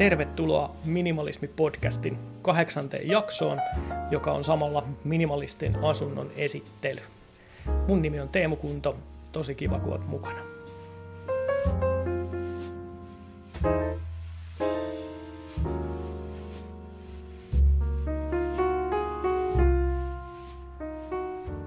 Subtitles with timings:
[0.00, 3.60] Tervetuloa Minimalismi-podcastin kahdeksanteen jaksoon,
[4.10, 7.00] joka on samalla minimalistin asunnon esittely.
[7.88, 8.96] Mun nimi on Teemu Kunto,
[9.32, 10.40] tosi kiva kun oot mukana.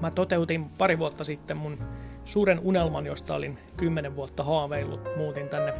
[0.01, 1.77] Mä toteutin pari vuotta sitten mun
[2.25, 5.01] suuren unelman, josta olin kymmenen vuotta haaveillut.
[5.17, 5.73] Muutin tänne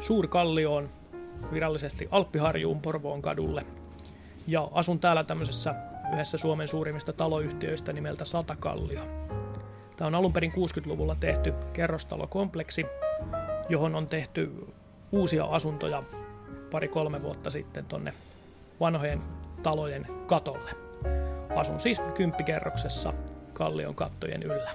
[0.00, 0.88] Suurkallioon
[1.52, 3.66] virallisesti Alppiharjuun Porvoon kadulle.
[4.46, 5.74] Ja asun täällä tämmöisessä
[6.12, 9.00] yhdessä Suomen suurimmista taloyhtiöistä nimeltä Satakallio.
[9.96, 12.86] Tämä on alun perin 60-luvulla tehty kerrostalokompleksi,
[13.68, 14.52] johon on tehty
[15.12, 16.02] uusia asuntoja
[16.70, 18.12] pari-kolme vuotta sitten tonne
[18.80, 19.22] vanhojen
[19.62, 20.70] talojen katolle.
[21.56, 23.12] Asun siis kymppikerroksessa
[23.52, 24.70] kallion kattojen yllä.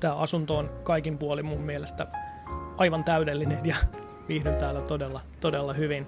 [0.00, 2.06] Tämä asunto on kaikin puolin mun mielestä
[2.76, 3.76] aivan täydellinen ja
[4.28, 6.06] viihdyn täällä todella, todella hyvin.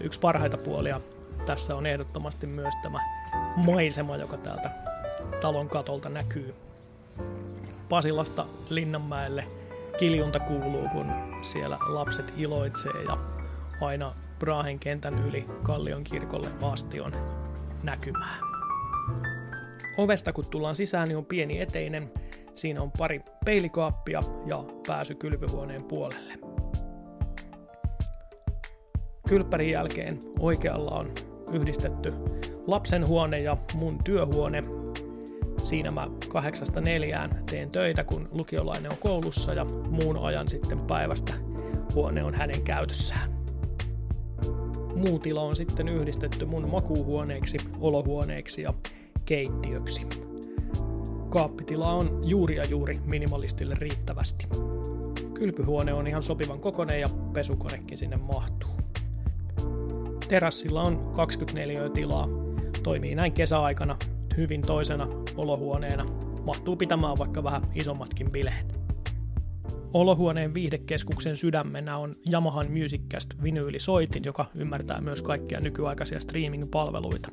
[0.00, 1.00] Yksi parhaita puolia
[1.46, 3.00] tässä on ehdottomasti myös tämä
[3.56, 4.70] maisema, joka täältä
[5.40, 6.54] talon katolta näkyy.
[7.88, 9.44] Pasilasta Linnanmäelle
[9.98, 13.18] kiljunta kuuluu, kun siellä lapset iloitsee ja
[13.80, 17.12] aina Brahen kentän yli Kallion kirkolle asti on
[17.82, 18.36] näkymää.
[19.98, 22.12] Ovesta kun tullaan sisään, niin on pieni eteinen.
[22.54, 26.43] Siinä on pari peilikaappia ja pääsy kylpyhuoneen puolelle.
[29.28, 31.12] Kylppärin jälkeen oikealla on
[31.52, 32.08] yhdistetty
[32.66, 34.62] lapsen huone ja mun työhuone.
[35.62, 41.34] Siinä mä kahdeksasta neljään teen töitä, kun lukiolainen on koulussa ja muun ajan sitten päivästä
[41.94, 43.34] huone on hänen käytössään.
[44.94, 48.74] Muu tila on sitten yhdistetty mun makuuhuoneeksi, olohuoneeksi ja
[49.24, 50.06] keittiöksi.
[51.28, 54.48] Kaappitila on juuri ja juuri minimalistille riittävästi.
[55.34, 58.83] Kylpyhuone on ihan sopivan kokoinen ja pesukonekin sinne mahtuu.
[60.28, 62.28] Terassilla on 24 tilaa.
[62.82, 63.96] Toimii näin kesäaikana
[64.36, 66.04] hyvin toisena olohuoneena.
[66.44, 68.80] Mahtuu pitämään vaikka vähän isommatkin bileet.
[69.92, 77.30] Olohuoneen viihdekeskuksen sydämenä on Yamahan Musiccast vinyylisoitin, joka ymmärtää myös kaikkia nykyaikaisia streaming-palveluita.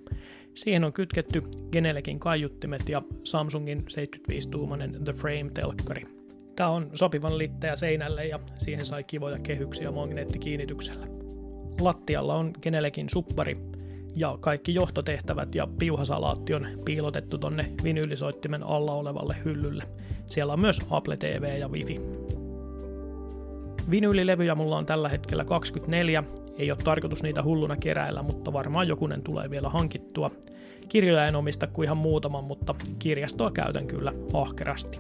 [0.55, 6.07] Siihen on kytketty Genelekin kaiuttimet ja Samsungin 75-tuumainen The Frame-telkkari.
[6.55, 11.20] Tämä on sopivan litteä seinälle ja siihen sai kivoja kehyksiä magneettikiinnityksellä.
[11.79, 13.57] Lattialla on kenellekin suppari
[14.15, 19.83] ja kaikki johtotehtävät ja piuhasalaatti on piilotettu tonne vinyylisoittimen alla olevalle hyllylle.
[20.27, 21.95] Siellä on myös Apple TV ja Wifi.
[23.91, 26.23] Vinyylilevyjä mulla on tällä hetkellä 24.
[26.57, 30.31] Ei ole tarkoitus niitä hulluna keräillä, mutta varmaan jokunen tulee vielä hankittua.
[30.89, 34.99] Kirjoja en omista kuin ihan muutaman, mutta kirjastoa käytän kyllä ahkerasti.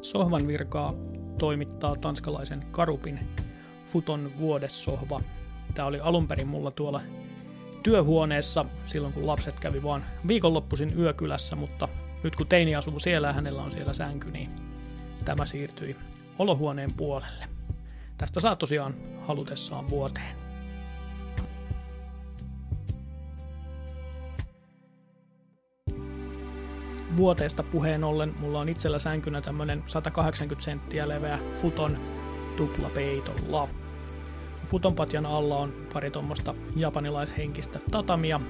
[0.00, 0.94] Sohvan virkaa
[1.40, 3.28] toimittaa tanskalaisen Karupin
[3.84, 5.20] Futon vuodessohva.
[5.74, 7.00] Tämä oli alun perin mulla tuolla
[7.82, 11.88] työhuoneessa silloin, kun lapset kävi vaan viikonloppuisin yökylässä, mutta
[12.22, 14.50] nyt kun teini asuu siellä ja hänellä on siellä sänky, niin
[15.24, 15.96] tämä siirtyi
[16.38, 17.44] olohuoneen puolelle.
[18.18, 18.94] Tästä saa tosiaan
[19.26, 20.39] halutessaan vuoteen.
[27.20, 31.98] Vuoteesta puheen ollen mulla on itsellä sänkynä tämmönen 180 senttiä leveä futon
[32.56, 33.68] tuplapeitolla.
[34.66, 38.40] Futon patjan alla on pari tuommoista japanilaishenkistä tatamia,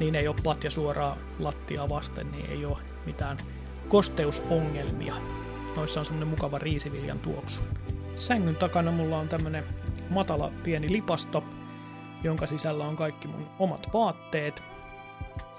[0.00, 3.36] niin ei ole patja suoraa lattiaa vasten, niin ei ole mitään
[3.88, 5.14] kosteusongelmia.
[5.76, 7.60] Noissa on semmonen mukava riisiviljan tuoksu.
[8.16, 9.64] Sängyn takana mulla on tämmönen
[10.10, 11.44] matala pieni lipasto,
[12.22, 14.62] jonka sisällä on kaikki mun omat vaatteet.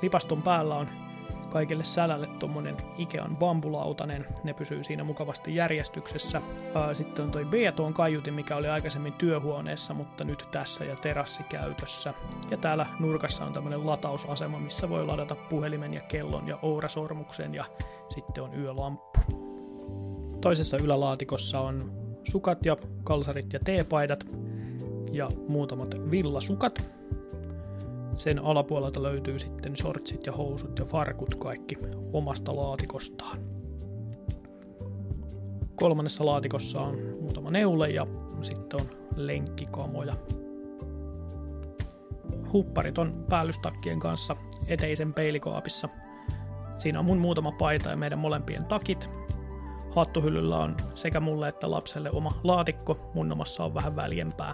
[0.02, 1.01] Lipaston päällä on
[1.52, 6.42] kaikille sälälle tuommoinen Ikean bambulautanen, ne pysyy siinä mukavasti järjestyksessä.
[6.94, 12.14] Sitten on toi Beaton kaiutin, mikä oli aikaisemmin työhuoneessa, mutta nyt tässä ja terassikäytössä.
[12.52, 17.66] Ja täällä nurkassa on tämmöinen latausasema, missä voi ladata puhelimen ja kellon ja ourasormuksen ja
[18.10, 19.20] sitten on yölamppu.
[20.42, 21.92] Toisessa ylälaatikossa on
[22.24, 24.24] sukat ja kalsarit ja teepaidat
[25.12, 27.01] ja muutamat villasukat,
[28.14, 31.78] sen alapuolelta löytyy sitten shortsit ja housut ja farkut kaikki
[32.14, 33.38] omasta laatikostaan.
[35.76, 38.08] Kolmannessa laatikossa on muutama neule ja
[38.42, 40.16] sitten on lenkkikamoja.
[42.54, 44.36] Hupparit on päällystakkien kanssa
[44.68, 45.90] eteisen peilikoapissa.
[46.76, 49.10] Siinä on mun muutama paita ja meidän molempien takit.
[49.96, 54.54] Hattuhyllyllä on sekä mulle että lapselle oma laatikko, mun omassa on vähän väljempää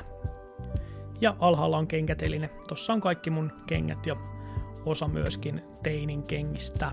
[1.22, 2.50] ja alhaalla on kenkäteline.
[2.68, 4.16] Tossa on kaikki mun kengät ja
[4.86, 6.92] osa myöskin teinin kengistä.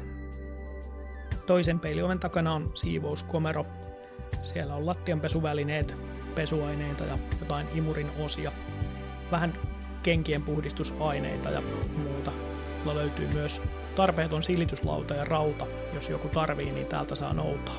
[1.47, 3.67] Toisen peilioven takana on siivouskomero.
[4.43, 5.95] Siellä on lattianpesuvälineet,
[6.35, 8.53] pesuaineita ja jotain imurin osia.
[9.31, 9.53] Vähän
[10.03, 11.63] kenkien puhdistusaineita ja
[11.97, 12.33] muuta.
[12.85, 13.63] Mulla löytyy myös
[13.97, 15.67] tarpeeton silityslauta ja rauta.
[15.95, 17.79] Jos joku tarvii, niin täältä saa noutaa.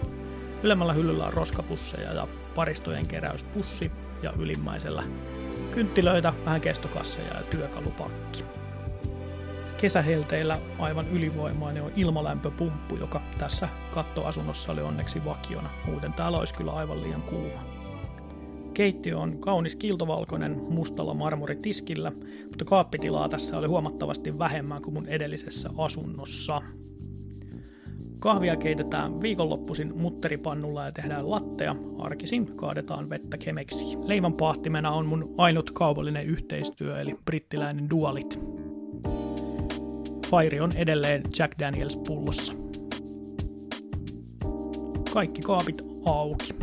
[0.64, 3.92] Ylemmällä hyllyllä on roskapusseja ja paristojen keräyspussi
[4.24, 5.04] ja ylimmäisellä
[5.76, 8.44] kynttilöitä, vähän kestokasseja ja työkalupakki.
[9.78, 15.70] Kesähelteillä aivan ylivoimainen on ilmalämpöpumppu, joka tässä kattoasunnossa oli onneksi vakiona.
[15.86, 17.64] Muuten täällä olisi kyllä aivan liian kuuma.
[18.74, 22.12] Keittiö on kaunis kiiltovalkoinen mustalla marmoritiskillä,
[22.50, 26.62] mutta kaappitilaa tässä oli huomattavasti vähemmän kuin mun edellisessä asunnossa.
[28.26, 31.76] Kahvia keitetään viikonloppuisin mutteripannulla ja tehdään latteja.
[32.00, 33.86] Arkisin kaadetaan vettä kemeksi.
[34.04, 38.40] Leivän pahtimena on mun ainut kaupallinen yhteistyö, eli brittiläinen Dualit.
[40.30, 42.54] Fire on edelleen Jack Daniels pullossa.
[45.14, 46.56] Kaikki kaapit auki.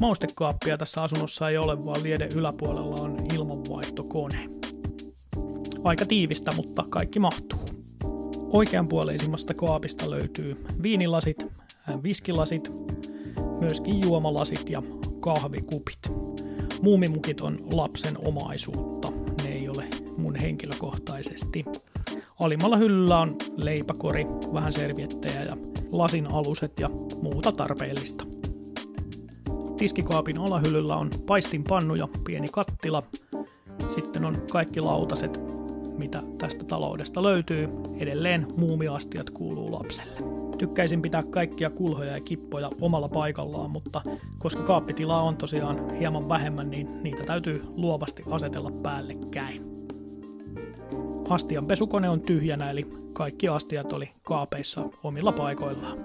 [0.00, 4.48] Maustekaappia tässä asunnossa ei ole, vaan lieden yläpuolella on ilmanvaihtokone.
[5.84, 7.71] Aika tiivistä, mutta kaikki mahtuu.
[8.52, 11.46] Oikeanpuoleisimmasta kaapista löytyy viinilasit,
[12.02, 12.70] viskilasit,
[13.60, 14.82] myöskin juomalasit ja
[15.20, 15.98] kahvikupit.
[16.82, 19.12] Muumimukit on lapsen omaisuutta,
[19.44, 19.84] ne ei ole
[20.16, 21.64] mun henkilökohtaisesti.
[22.40, 25.56] Alimmalla hyllyllä on leipäkori, vähän serviettejä ja
[25.90, 26.90] lasin aluset ja
[27.22, 28.24] muuta tarpeellista.
[29.76, 33.02] Tiskikaapin alahyllyllä on paistinpannu ja pieni kattila.
[33.88, 35.40] Sitten on kaikki lautaset,
[36.02, 37.68] mitä tästä taloudesta löytyy.
[37.98, 40.20] Edelleen muumiastiat kuuluu lapselle.
[40.58, 44.02] Tykkäisin pitää kaikkia kulhoja ja kippoja omalla paikallaan, mutta
[44.38, 49.62] koska kaappitilaa on tosiaan hieman vähemmän, niin niitä täytyy luovasti asetella päällekkäin.
[51.28, 55.98] Astian pesukone on tyhjänä, eli kaikki astiat oli kaapeissa omilla paikoillaan.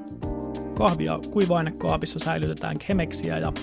[0.78, 3.54] Kahvia kuiva-ainekaapissa säilytetään kemeksiä ja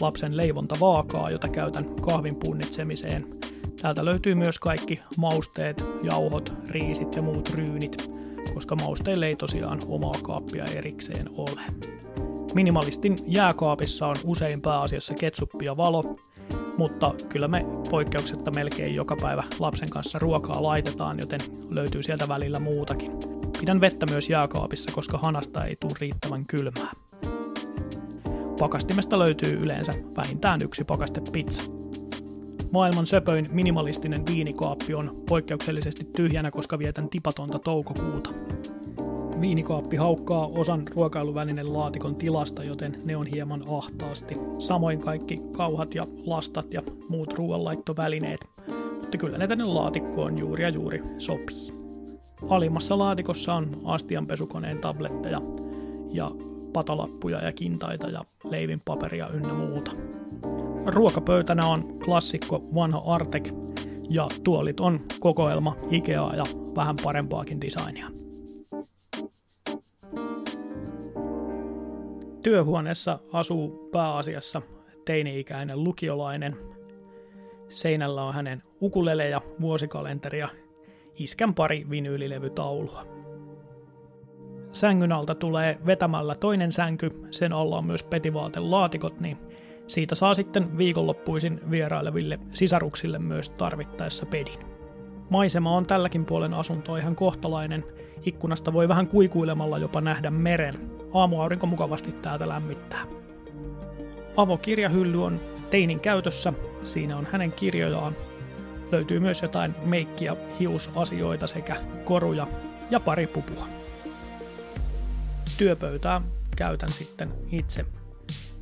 [0.00, 3.26] lapsen leivontavaakaa, jota käytän kahvin punnitsemiseen.
[3.82, 8.10] Täältä löytyy myös kaikki mausteet, jauhot, riisit ja muut ryynit,
[8.54, 11.60] koska mausteille ei tosiaan omaa kaappia erikseen ole.
[12.54, 16.16] Minimalistin jääkaapissa on usein pääasiassa ketsuppi ja valo,
[16.78, 21.40] mutta kyllä me poikkeuksetta melkein joka päivä lapsen kanssa ruokaa laitetaan, joten
[21.70, 23.12] löytyy sieltä välillä muutakin.
[23.60, 26.92] Pidän vettä myös jääkaapissa, koska hanasta ei tule riittävän kylmää.
[28.58, 31.81] Pakastimesta löytyy yleensä vähintään yksi pakastepizza.
[32.72, 38.30] Maailman söpöin minimalistinen viinikaappi on poikkeuksellisesti tyhjänä, koska vietän tipatonta toukokuuta.
[39.40, 44.34] Viinikaappi haukkaa osan ruokailuvälinen laatikon tilasta, joten ne on hieman ahtaasti.
[44.58, 48.40] Samoin kaikki kauhat ja lastat ja muut ruoanlaittovälineet,
[49.00, 51.82] mutta kyllä ne tänne laatikkoon juuri ja juuri sopii.
[52.48, 55.40] Alimmassa laatikossa on astianpesukoneen tabletteja
[56.12, 56.30] ja
[56.72, 59.92] patalappuja ja kintaita ja leivinpaperia ynnä muuta.
[60.86, 63.48] Ruokapöytänä on klassikko vanha Artek
[64.08, 66.44] ja tuolit on kokoelma Ikea ja
[66.76, 68.08] vähän parempaakin designia.
[72.42, 74.62] Työhuoneessa asuu pääasiassa
[75.04, 76.56] teini-ikäinen lukiolainen.
[77.68, 80.48] Seinällä on hänen ukuleleja, vuosikalenteria,
[81.14, 83.06] iskän pari vinyylilevytaulua.
[84.72, 89.38] Sängyn alta tulee vetämällä toinen sänky, sen alla on myös petivaatelaatikot, niin
[89.86, 94.58] siitä saa sitten viikonloppuisin vieraileville sisaruksille myös tarvittaessa pedin.
[95.30, 97.84] Maisema on tälläkin puolen asuntoa ihan kohtalainen.
[98.26, 100.74] Ikkunasta voi vähän kuikuilemalla jopa nähdä meren.
[101.14, 103.06] Aamuaurinko mukavasti täältä lämmittää.
[104.36, 105.40] Avokirjahylly on
[105.70, 106.52] teinin käytössä.
[106.84, 108.16] Siinä on hänen kirjojaan.
[108.92, 112.46] Löytyy myös jotain meikki- ja hiusasioita sekä koruja
[112.90, 113.66] ja pari pupua.
[115.58, 116.20] Työpöytää
[116.56, 117.86] käytän sitten itse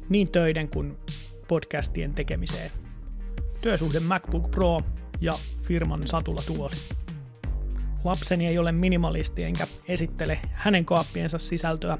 [0.08, 0.96] niin töiden kuin
[1.50, 2.70] podcastien tekemiseen.
[3.60, 4.80] Työsuhde MacBook Pro
[5.20, 6.74] ja firman satulatuoli.
[8.04, 11.98] Lapseni ei ole minimalisti enkä esittele hänen kaappiensa sisältöä,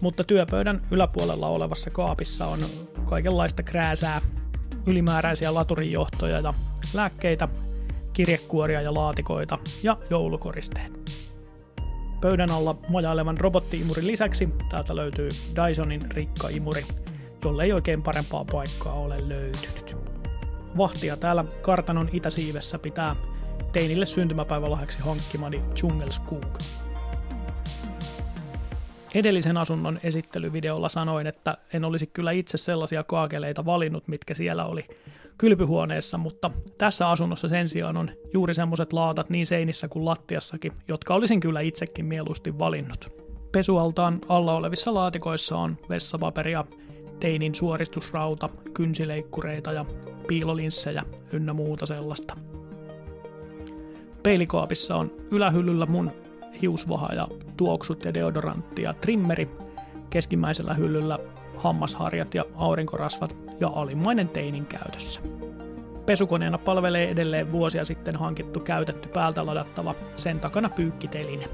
[0.00, 2.58] mutta työpöydän yläpuolella olevassa kaapissa on
[3.04, 4.20] kaikenlaista krääsää,
[4.86, 6.54] ylimääräisiä laturijohtoja ja
[6.94, 7.48] lääkkeitä,
[8.12, 11.20] kirjekuoria ja laatikoita ja joulukoristeet.
[12.20, 16.84] Pöydän alla majailevan robottiimurin lisäksi täältä löytyy Dysonin rikkaimuri,
[17.44, 19.96] jolle ei oikein parempaa paikkaa ole löytynyt.
[20.76, 23.16] Vahtia täällä kartanon itäsiivessä pitää
[23.72, 26.58] teinille syntymäpäivälahjaksi hankkimani Jungle Skook.
[29.14, 34.86] Edellisen asunnon esittelyvideolla sanoin, että en olisi kyllä itse sellaisia kaakeleita valinnut, mitkä siellä oli
[35.38, 41.14] kylpyhuoneessa, mutta tässä asunnossa sen sijaan on juuri semmoiset laatat niin seinissä kuin lattiassakin, jotka
[41.14, 43.08] olisin kyllä itsekin mieluusti valinnut.
[43.52, 46.64] Pesualtaan alla olevissa laatikoissa on vessapaperia,
[47.20, 49.84] teinin suoristusrauta, kynsileikkureita ja
[50.28, 52.36] piilolinssejä ynnä muuta sellaista.
[54.22, 56.12] Peilikaapissa on ylähyllyllä mun
[56.62, 59.48] hiusvaha ja tuoksut ja deodorantti ja trimmeri,
[60.10, 61.18] keskimmäisellä hyllyllä
[61.56, 65.20] hammasharjat ja aurinkorasvat ja alimmainen teinin käytössä.
[66.06, 71.48] Pesukoneena palvelee edelleen vuosia sitten hankittu käytetty päältä ladattava sen takana pyykkiteline.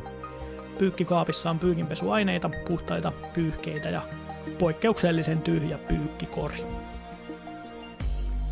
[0.78, 4.02] Pyykkikaapissa on pyykinpesuaineita, puhtaita pyyhkeitä ja
[4.58, 6.64] poikkeuksellisen tyhjä pyykkikori.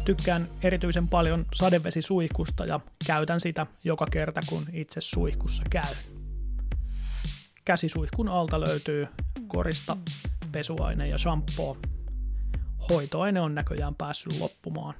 [0.04, 5.94] Tykkään erityisen paljon sadevesisuihkusta ja käytän sitä joka kerta kun itse suihkussa käy.
[7.64, 9.08] Käsisuihkun alta löytyy
[9.46, 9.96] korista
[10.52, 11.76] pesuaine ja shampoo.
[12.90, 14.94] Hoitoaine on näköjään päässyt loppumaan.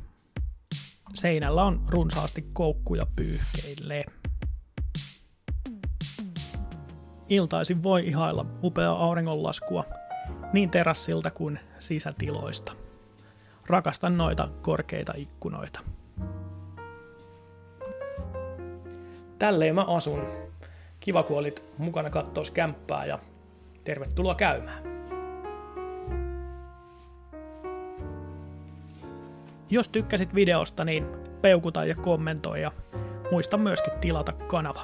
[1.14, 4.04] Seinällä on runsaasti koukkuja pyyhkeille.
[7.28, 9.84] Iltaisin voi ihailla upeaa auringonlaskua
[10.52, 12.72] niin terassilta kuin sisätiloista.
[13.66, 15.80] Rakastan noita korkeita ikkunoita.
[19.38, 20.26] Tälleen mä asun.
[21.00, 23.18] Kiva, kun olit mukana katsoa kämppää ja
[23.84, 24.94] tervetuloa käymään.
[29.70, 31.06] Jos tykkäsit videosta, niin
[31.42, 32.72] peukuta ja kommentoi ja
[33.30, 34.82] muista myöskin tilata kanava.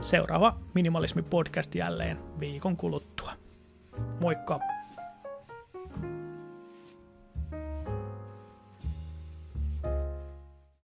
[0.00, 3.41] Seuraava Minimalismi podcast jälleen viikon kuluttua.
[4.20, 4.60] もう一個